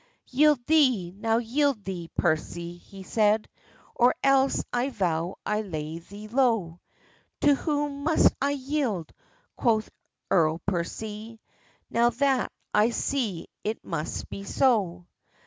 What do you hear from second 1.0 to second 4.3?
now yield thee, Percy," he said, "Or